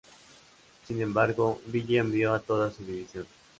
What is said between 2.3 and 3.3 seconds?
a toda su División.